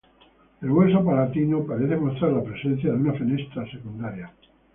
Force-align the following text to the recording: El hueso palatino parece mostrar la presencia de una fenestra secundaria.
El 0.63 0.71
hueso 0.71 1.05
palatino 1.05 1.63
parece 1.63 1.95
mostrar 1.95 2.31
la 2.31 2.43
presencia 2.43 2.89
de 2.91 2.95
una 2.97 3.13
fenestra 3.13 3.69
secundaria. 3.69 4.33